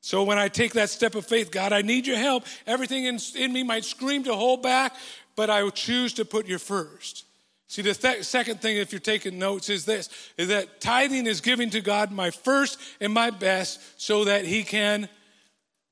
[0.00, 2.44] So when I take that step of faith, God, I need your help.
[2.66, 4.94] Everything in, in me might scream to hold back,
[5.34, 7.24] but I choose to put you first.
[7.68, 11.42] See, the th- second thing, if you're taking notes, is this is that tithing is
[11.42, 15.08] giving to God my first and my best so that He can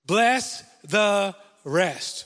[0.06, 1.34] bless the
[1.64, 2.24] rest.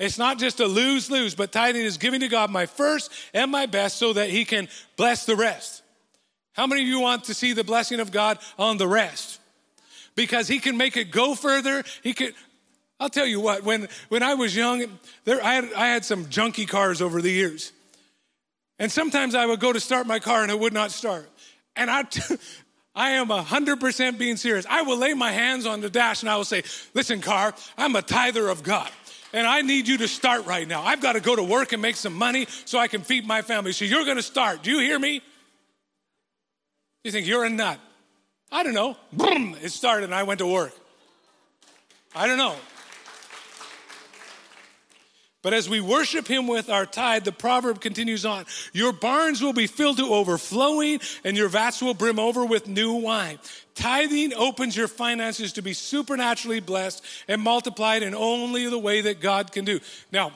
[0.00, 3.50] It's not just a lose lose, but tithing is giving to God my first and
[3.50, 5.82] my best so that He can bless the rest.
[6.52, 9.38] How many of you want to see the blessing of God on the rest?
[10.16, 11.84] Because He can make it go further.
[12.02, 12.34] He could.
[12.98, 13.62] I'll tell you what.
[13.62, 17.30] When when I was young, there I had I had some junky cars over the
[17.30, 17.70] years,
[18.78, 21.28] and sometimes I would go to start my car and it would not start.
[21.76, 22.04] And I,
[22.94, 24.66] I am 100% being serious.
[24.68, 26.62] I will lay my hands on the dash and I will say,
[26.94, 28.90] Listen, car, I'm a tither of God
[29.32, 30.82] and I need you to start right now.
[30.82, 33.42] I've got to go to work and make some money so I can feed my
[33.42, 33.72] family.
[33.72, 34.62] So you're going to start.
[34.62, 35.22] Do you hear me?
[37.02, 37.78] You think you're a nut.
[38.50, 38.96] I don't know.
[39.12, 40.72] Boom, it started and I went to work.
[42.14, 42.54] I don't know.
[45.44, 49.52] But as we worship him with our tithe, the proverb continues on Your barns will
[49.52, 53.38] be filled to overflowing, and your vats will brim over with new wine.
[53.74, 59.20] Tithing opens your finances to be supernaturally blessed and multiplied in only the way that
[59.20, 59.80] God can do.
[60.10, 60.32] Now,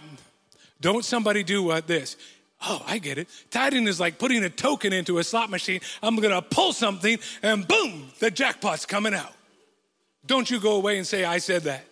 [0.83, 2.19] don't somebody do what this.
[2.61, 3.29] Oh, I get it.
[3.51, 5.81] Tithing is like putting a token into a slot machine.
[6.03, 9.33] I'm going to pull something, and boom, the jackpot's coming out.
[10.27, 11.87] Don't you go away and say, I said that.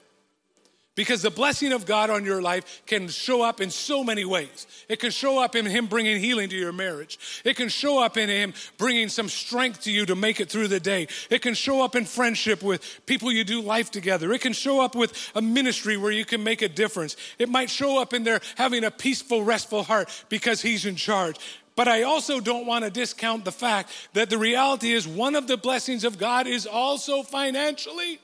[0.96, 4.66] Because the blessing of God on your life can show up in so many ways.
[4.88, 7.42] It can show up in Him bringing healing to your marriage.
[7.44, 10.68] It can show up in Him bringing some strength to you to make it through
[10.68, 11.06] the day.
[11.28, 14.32] It can show up in friendship with people you do life together.
[14.32, 17.16] It can show up with a ministry where you can make a difference.
[17.38, 21.36] It might show up in there having a peaceful, restful heart because He's in charge.
[21.76, 25.46] But I also don't want to discount the fact that the reality is one of
[25.46, 28.18] the blessings of God is also financially.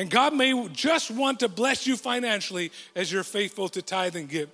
[0.00, 4.30] And God may just want to bless you financially as you're faithful to tithe and
[4.30, 4.48] give.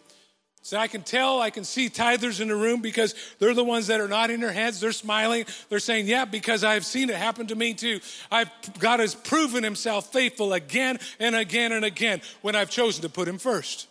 [0.63, 3.87] So I can tell, I can see tithers in the room because they're the ones
[3.87, 4.81] that are nodding their heads.
[4.81, 5.45] They're smiling.
[5.69, 8.01] They're saying, Yeah, because I've seen it happen to me too.
[8.29, 13.09] I've, God has proven himself faithful again and again and again when I've chosen to
[13.09, 13.87] put him first.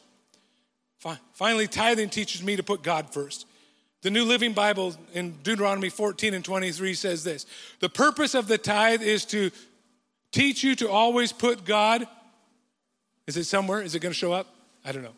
[1.31, 3.47] Finally, tithing teaches me to put God first.
[4.01, 7.45] The New Living Bible in Deuteronomy 14 and 23 says this
[7.79, 9.51] The purpose of the tithe is to
[10.35, 12.05] teach you to always put God.
[13.25, 13.81] Is it somewhere?
[13.81, 14.47] Is it going to show up?
[14.83, 15.15] I don't know.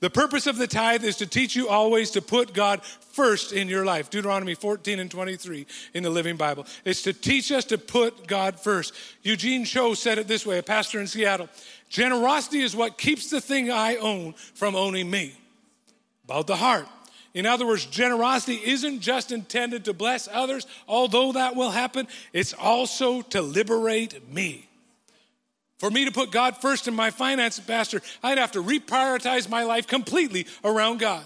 [0.00, 3.68] The purpose of the tithe is to teach you always to put God first in
[3.68, 4.10] your life.
[4.10, 6.66] Deuteronomy 14 and 23 in the Living Bible.
[6.84, 8.92] It's to teach us to put God first.
[9.22, 11.48] Eugene Cho said it this way, a pastor in Seattle.
[11.88, 15.36] Generosity is what keeps the thing I own from owning me.
[16.24, 16.88] About the heart.
[17.34, 22.52] In other words, generosity isn't just intended to bless others, although that will happen, it's
[22.52, 24.68] also to liberate me.
[25.78, 29.64] For me to put God first in my finances, Pastor, I'd have to reprioritize my
[29.64, 31.24] life completely around God.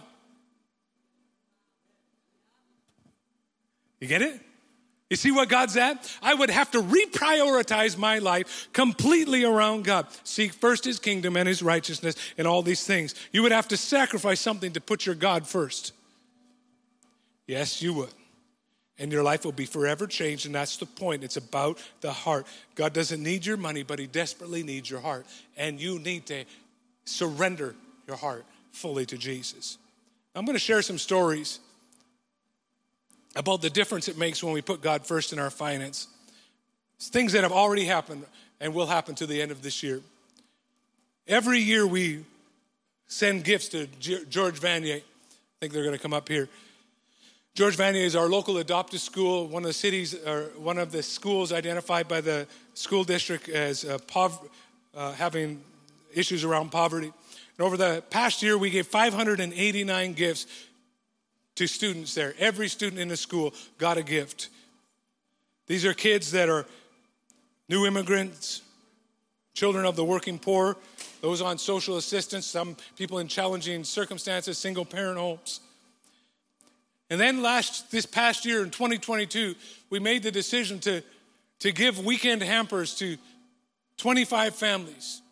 [4.01, 4.41] You get it?
[5.11, 6.11] You see what God's at?
[6.23, 10.07] I would have to reprioritize my life completely around God.
[10.25, 13.15] Seek first his kingdom and his righteousness and all these things.
[13.33, 15.93] You would have to sacrifice something to put your God first.
[17.49, 18.15] Yes, you would.
[18.99, 20.47] and your life will be forever changed.
[20.47, 21.23] And that's the point.
[21.23, 22.47] It's about the heart.
[22.75, 25.27] God doesn't need your money, but He desperately needs your heart.
[25.57, 26.45] And you need to
[27.05, 27.75] surrender
[28.07, 29.79] your heart fully to Jesus.
[30.35, 31.61] I'm going to share some stories
[33.37, 36.09] about the difference it makes when we put God first in our finance.
[36.97, 38.25] It's things that have already happened
[38.61, 40.01] and will happen to the end of this year.
[41.29, 42.25] Every year we
[43.07, 44.97] send gifts to George Vanier.
[44.97, 45.03] I
[45.61, 46.49] think they're going to come up here.
[47.59, 51.03] George Vanier is our local adopted school, one of the cities, or one of the
[51.03, 54.49] schools identified by the school district as uh, pov-
[54.95, 55.61] uh, having
[56.15, 57.09] issues around poverty.
[57.09, 60.47] And over the past year, we gave 589 gifts
[61.57, 62.33] to students there.
[62.39, 64.51] Every student in the school got a gift.
[65.67, 66.65] These are kids that are
[67.69, 68.63] new immigrants,
[69.55, 70.77] children of the working poor,
[71.23, 75.59] those on social assistance, some people in challenging circumstances, single parent homes.
[77.11, 79.55] And then last this past year in 2022,
[79.91, 81.03] we made the decision to,
[81.61, 83.17] to give weekend hampers to
[83.97, 85.23] 25 families.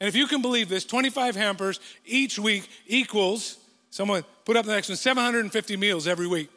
[0.00, 3.56] And if you can believe this, 25 hampers each week equals,
[3.90, 6.50] someone put up the next one, 750 meals every week.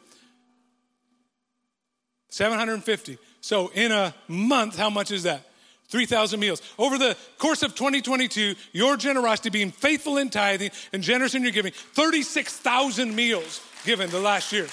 [2.30, 3.18] 750.
[3.40, 5.44] So in a month, how much is that?
[5.88, 6.60] 3,000 meals.
[6.76, 11.52] Over the course of 2022, your generosity, being faithful in tithing and generous in your
[11.52, 14.66] giving, 36,000 meals given the last year.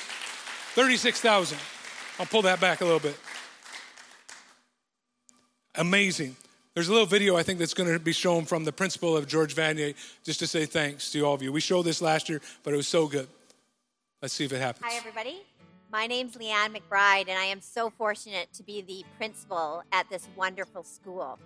[0.73, 1.57] 36,000.
[2.19, 3.17] I'll pull that back a little bit.
[5.75, 6.35] Amazing.
[6.73, 9.27] There's a little video I think that's going to be shown from the principal of
[9.27, 11.51] George Vanier just to say thanks to all of you.
[11.53, 13.27] We showed this last year, but it was so good.
[14.21, 14.85] Let's see if it happens.
[14.85, 15.41] Hi, everybody.
[15.91, 20.27] My name's Leanne McBride, and I am so fortunate to be the principal at this
[20.35, 21.39] wonderful school.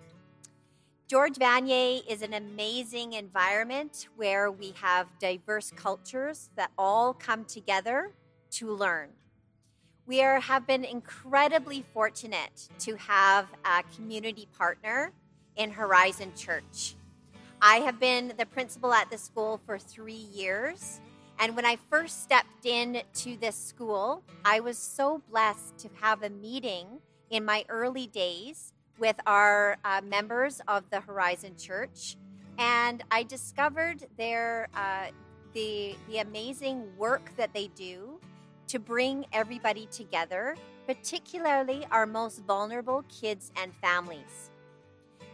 [1.10, 8.12] George Vanier is an amazing environment where we have diverse cultures that all come together
[8.52, 9.10] to learn.
[10.06, 15.12] We are, have been incredibly fortunate to have a community partner
[15.56, 16.94] in Horizon Church.
[17.60, 21.02] I have been the principal at the school for three years,
[21.40, 26.22] and when I first stepped in to this school, I was so blessed to have
[26.22, 27.00] a meeting
[27.32, 32.18] in my early days with our uh, members of the Horizon Church,
[32.58, 35.08] and I discovered their uh,
[35.54, 38.20] the the amazing work that they do
[38.68, 44.52] to bring everybody together, particularly our most vulnerable kids and families.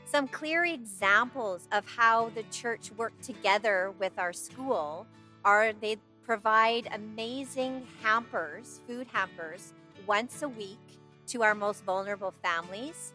[0.05, 5.05] Some clear examples of how the church worked together with our school
[5.43, 9.73] are they provide amazing hampers, food hampers,
[10.07, 10.79] once a week
[11.27, 13.13] to our most vulnerable families.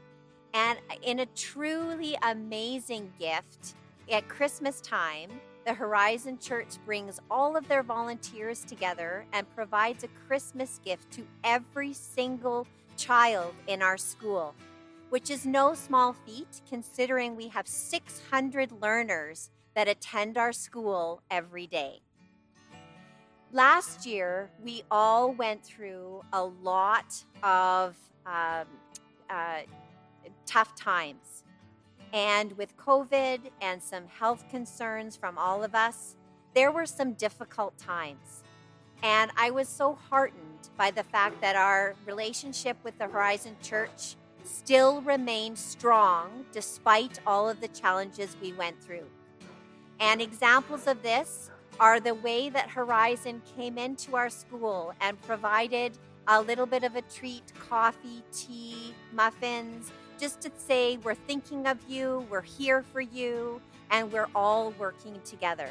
[0.53, 3.74] And in a truly amazing gift,
[4.11, 5.30] at Christmas time,
[5.64, 11.26] the Horizon Church brings all of their volunteers together and provides a Christmas gift to
[11.44, 14.55] every single child in our school,
[15.11, 21.66] which is no small feat considering we have 600 learners that attend our school every
[21.66, 22.01] day.
[23.53, 27.96] Last year, we all went through a lot of
[28.26, 28.64] um,
[29.28, 29.61] uh,
[30.47, 31.45] tough times.
[32.12, 36.16] And with COVID and some health concerns from all of us,
[36.55, 38.43] there were some difficult times.
[39.03, 44.16] And I was so heartened by the fact that our relationship with the Horizon Church
[44.45, 49.07] still remained strong despite all of the challenges we went through.
[50.01, 55.97] And examples of this are the way that Horizon came into our school and provided
[56.27, 61.79] a little bit of a treat coffee, tea, muffins just to say we're thinking of
[61.89, 63.61] you, we're here for you,
[63.91, 65.71] and we're all working together.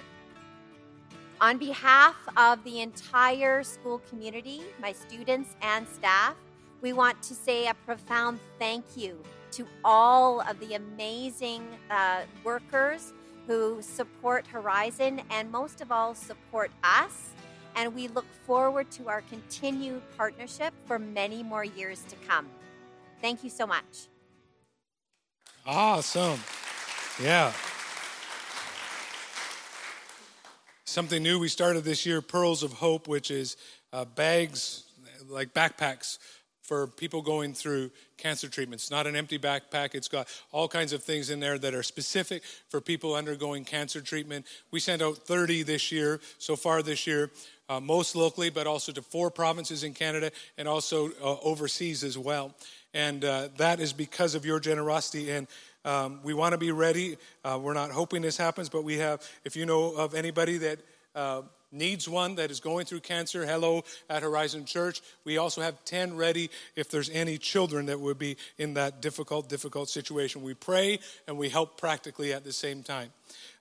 [1.39, 6.36] On behalf of the entire school community, my students and staff,
[6.82, 9.22] we want to say a profound thank you
[9.52, 13.14] to all of the amazing uh, workers
[13.47, 17.32] who support Horizon and most of all support us.
[17.76, 22.47] And we look forward to our continued partnership for many more years to come.
[23.22, 24.10] Thank you so much.
[25.72, 26.39] Awesome.
[27.22, 27.53] Yeah.
[30.86, 33.55] Something new we started this year Pearls of Hope, which is
[33.93, 34.86] uh, bags,
[35.28, 36.17] like backpacks
[36.63, 38.89] for people going through cancer treatments.
[38.89, 42.41] Not an empty backpack, it's got all kinds of things in there that are specific
[42.70, 44.47] for people undergoing cancer treatment.
[44.72, 47.30] We sent out 30 this year, so far this year,
[47.70, 52.17] uh, most locally, but also to four provinces in Canada and also uh, overseas as
[52.17, 52.53] well.
[52.93, 55.30] And uh, that is because of your generosity.
[55.30, 55.47] And
[55.86, 57.17] um, we want to be ready.
[57.45, 60.80] Uh, we're not hoping this happens, but we have, if you know of anybody that
[61.15, 65.01] uh, needs one that is going through cancer, hello at Horizon Church.
[65.24, 69.47] We also have 10 ready if there's any children that would be in that difficult,
[69.47, 70.41] difficult situation.
[70.41, 73.11] We pray and we help practically at the same time.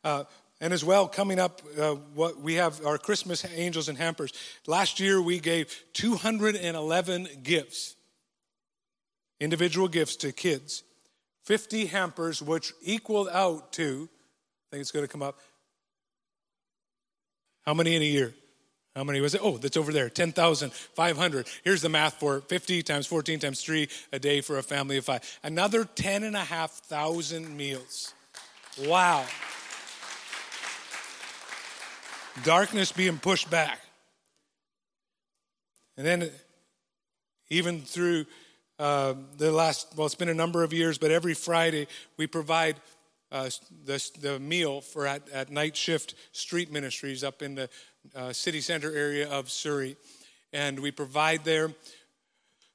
[0.02, 0.24] Uh,
[0.60, 4.32] and as well, coming up, uh, what we have our Christmas angels and hampers.
[4.66, 7.94] Last year, we gave 211 gifts,
[9.38, 10.82] individual gifts to kids,
[11.44, 15.38] 50 hampers, which equaled out to, I think it's going to come up,
[17.64, 18.34] how many in a year?
[18.96, 19.40] How many was it?
[19.44, 21.46] Oh, that's over there 10,500.
[21.62, 25.04] Here's the math for 50 times 14 times 3 a day for a family of
[25.04, 25.38] five.
[25.44, 28.12] Another 10,500 meals.
[28.86, 29.24] Wow
[32.44, 33.80] darkness being pushed back.
[35.96, 36.30] And then,
[37.50, 38.26] even through
[38.78, 42.76] uh, the last, well, it's been a number of years, but every Friday we provide
[43.32, 43.50] uh,
[43.84, 47.68] the, the meal for at, at Night Shift Street Ministries up in the
[48.14, 49.96] uh, city center area of Surrey.
[50.52, 51.72] And we provide there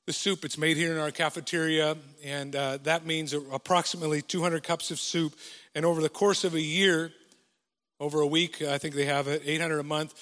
[0.06, 0.44] the soup.
[0.44, 5.34] It's made here in our cafeteria, and uh, that means approximately 200 cups of soup.
[5.74, 7.12] And over the course of a year,
[8.04, 8.62] over a week.
[8.62, 10.14] I think they have it 800 a month,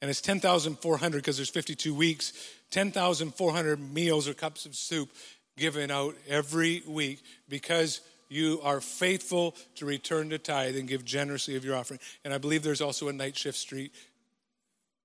[0.00, 2.32] and it's 10,400 because there's 52 weeks.
[2.70, 5.10] 10,400 meals or cups of soup
[5.56, 11.56] given out every week because you are faithful to return to tithe and give generously
[11.56, 12.00] of your offering.
[12.24, 13.92] And I believe there's also a night shift street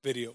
[0.03, 0.33] video.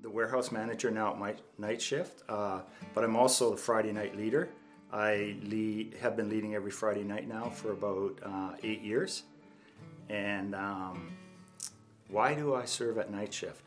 [0.00, 2.60] The warehouse manager now at my night shift, uh,
[2.94, 4.48] but I'm also the Friday night leader.
[4.92, 9.24] I lead, have been leading every Friday night now for about uh, eight years.
[10.08, 11.12] And um,
[12.08, 13.62] why do I serve at night shift?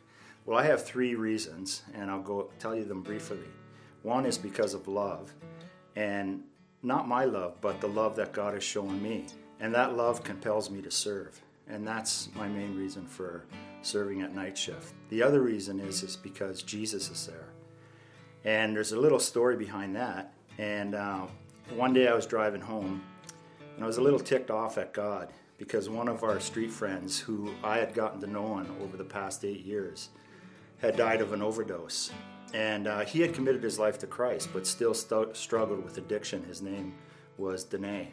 [0.45, 3.39] Well, I have three reasons, and I'll go tell you them briefly.
[4.03, 5.33] One is because of love,
[5.95, 6.43] and
[6.83, 9.25] not my love, but the love that God has shown me.
[9.59, 11.41] And that love compels me to serve.
[11.67, 13.43] And that's my main reason for
[13.81, 14.93] serving at night shift.
[15.09, 17.49] The other reason is, is because Jesus is there.
[18.45, 20.31] And there's a little story behind that.
[20.57, 21.25] And uh,
[21.75, 23.01] one day I was driving home,
[23.75, 27.19] and I was a little ticked off at God because one of our street friends,
[27.19, 30.09] who I had gotten to know over the past eight years,
[30.79, 32.11] had died of an overdose.
[32.53, 36.43] And uh, he had committed his life to Christ, but still st- struggled with addiction.
[36.43, 36.93] His name
[37.37, 38.11] was Danae.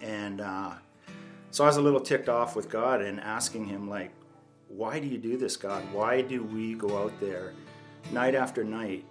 [0.00, 0.72] And uh,
[1.50, 4.10] so I was a little ticked off with God and asking him, like,
[4.68, 5.84] why do you do this, God?
[5.92, 7.52] Why do we go out there
[8.10, 9.04] night after night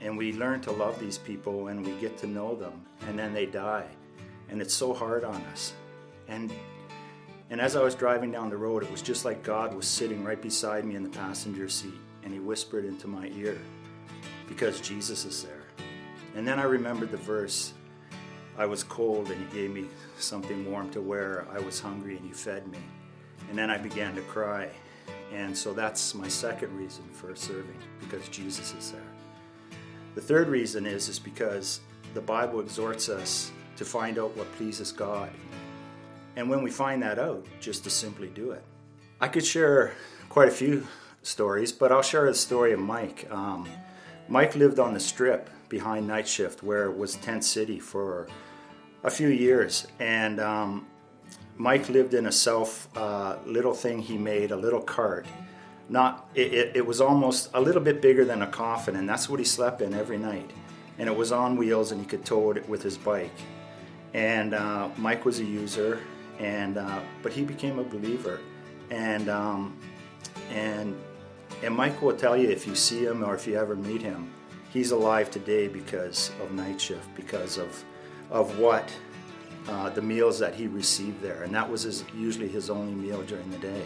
[0.00, 3.32] and we learn to love these people and we get to know them and then
[3.32, 3.86] they die?
[4.48, 5.74] And it's so hard on us.
[6.28, 6.52] And
[7.50, 10.24] and as I was driving down the road, it was just like God was sitting
[10.24, 13.58] right beside me in the passenger seat, and He whispered into my ear,
[14.48, 15.62] Because Jesus is there.
[16.34, 17.74] And then I remembered the verse
[18.56, 19.86] I was cold, and he gave me
[20.18, 21.46] something warm to wear.
[21.52, 22.78] I was hungry, and you fed me.
[23.48, 24.68] And then I began to cry.
[25.32, 29.00] And so that's my second reason for serving, because Jesus is there.
[30.14, 31.80] The third reason is, is because
[32.14, 35.30] the Bible exhorts us to find out what pleases God
[36.36, 38.62] and when we find that out, just to simply do it.
[39.20, 39.92] I could share
[40.28, 40.86] quite a few
[41.22, 43.28] stories, but I'll share the story of Mike.
[43.30, 43.68] Um,
[44.28, 48.28] Mike lived on the strip behind Night Shift, where it was Tent City for
[49.02, 49.86] a few years.
[50.00, 50.86] And um,
[51.56, 55.26] Mike lived in a self uh, little thing he made, a little cart.
[55.88, 59.28] Not it, it, it was almost a little bit bigger than a coffin, and that's
[59.28, 60.50] what he slept in every night.
[60.98, 63.36] And it was on wheels, and he could tow it with his bike.
[64.14, 66.00] And uh, Mike was a user,
[66.38, 68.40] and uh, but he became a believer,
[68.90, 69.76] and um,
[70.50, 70.96] and
[71.62, 74.30] and Mike will tell you if you see him or if you ever meet him,
[74.72, 77.84] he's alive today because of night shift, because of
[78.30, 78.92] of what
[79.68, 83.22] uh, the meals that he received there, and that was his, usually his only meal
[83.22, 83.82] during the day.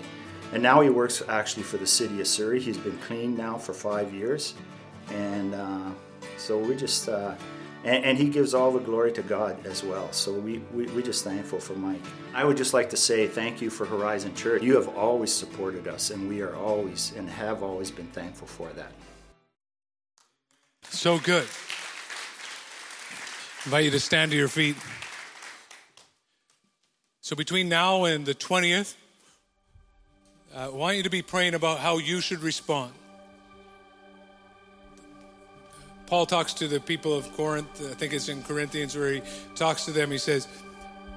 [0.53, 2.59] And now he works actually for the city of Surrey.
[2.59, 4.55] He's been clean now for five years,
[5.11, 5.91] and uh,
[6.37, 7.09] so we just.
[7.89, 10.13] And, and, he gives all the glory to God as well.
[10.13, 12.03] So we, we, we're just thankful for Mike.
[12.35, 14.63] I would just like to say thank you for Horizon Church.
[14.63, 18.69] You have always supported us, and we are always and have always been thankful for
[18.75, 18.93] that.
[20.91, 21.47] So good.
[23.61, 24.77] I invite you to stand to your feet.
[27.23, 28.97] So between now and the 20th,
[30.55, 32.93] uh, I want you to be praying about how you should respond.
[36.09, 39.23] Paul talks to the people of Corinth, I think it's in Corinthians, where he
[39.55, 40.11] talks to them.
[40.11, 40.49] He says,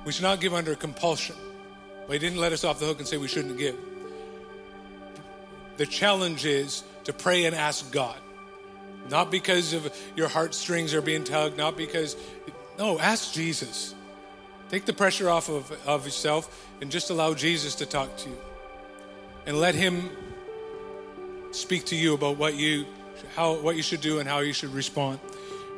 [0.06, 1.36] We should not give under compulsion.
[2.08, 3.78] But he didn't let us off the hook and say we shouldn't give.
[5.78, 8.18] The challenge is to pray and ask God.
[9.10, 12.18] Not because of your heartstrings are being tugged, not because,
[12.78, 13.96] no, ask Jesus.
[14.70, 18.38] Take the pressure off of, of yourself and just allow Jesus to talk to you.
[19.46, 20.10] and let Him
[21.52, 22.86] speak to you about what you
[23.36, 25.20] how what you should do and how you should respond.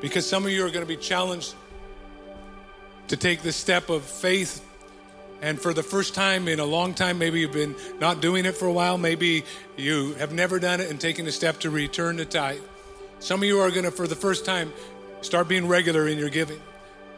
[0.01, 1.56] Because some of you are going to be challenged
[3.08, 4.64] to take the step of faith
[5.43, 8.56] and for the first time in a long time, maybe you've been not doing it
[8.56, 9.43] for a while, maybe
[9.76, 12.62] you have never done it and taken a step to return to tithe.
[13.20, 14.72] Some of you are going to, for the first time,
[15.20, 16.62] start being regular in your giving.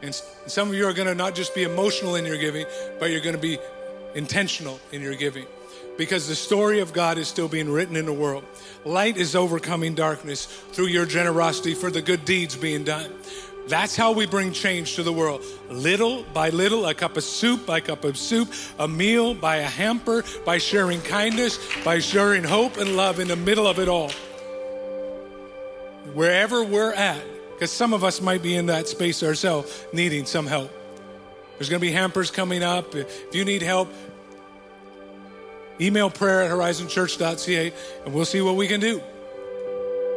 [0.02, 0.12] And
[0.48, 2.66] some of you are going to not just be emotional in your giving,
[2.98, 3.58] but you're going to be
[4.16, 5.46] intentional in your giving
[5.96, 8.44] because the story of God is still being written in the world.
[8.84, 13.12] Light is overcoming darkness through your generosity for the good deeds being done.
[13.68, 15.42] That's how we bring change to the world.
[15.68, 19.66] Little by little, a cup of soup by cup of soup, a meal by a
[19.66, 24.10] hamper, by sharing kindness, by sharing hope and love in the middle of it all.
[26.14, 27.20] Wherever we're at,
[27.54, 30.70] because some of us might be in that space ourselves, needing some help.
[31.58, 32.94] There's going to be hampers coming up.
[32.94, 33.88] If you need help,
[35.80, 37.72] email prayer at horizonchurch.ca
[38.04, 39.00] and we'll see what we can do.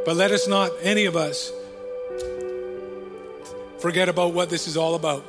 [0.05, 1.51] But let us not, any of us,
[3.79, 5.23] forget about what this is all about.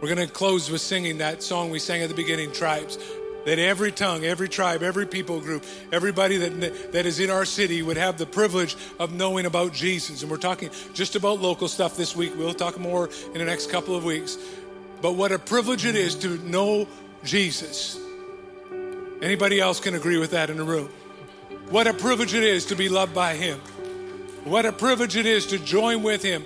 [0.00, 2.98] We're going to close with singing that song we sang at the beginning, Tribes.
[3.46, 7.82] That every tongue, every tribe, every people group, everybody that, that is in our city
[7.82, 10.22] would have the privilege of knowing about Jesus.
[10.22, 12.34] And we're talking just about local stuff this week.
[12.36, 14.36] We'll talk more in the next couple of weeks.
[15.00, 16.86] But what a privilege it is to know
[17.24, 17.98] Jesus.
[19.20, 20.88] Anybody else can agree with that in the room?
[21.70, 23.58] What a privilege it is to be loved by Him.
[24.44, 26.44] What a privilege it is to join with Him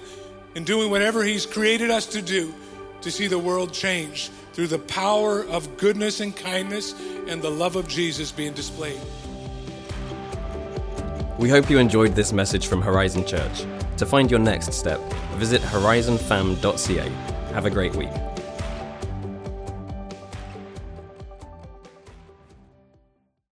[0.55, 2.55] in doing whatever He's created us to do
[3.03, 6.95] to see the world change through the power of goodness and kindness
[7.29, 9.01] and the love of Jesus being displayed.
[11.39, 13.64] We hope you enjoyed this message from Horizon Church.
[13.99, 15.01] To find your next step,
[15.35, 17.09] visit horizonfam.ca.
[17.53, 18.32] Have a great week.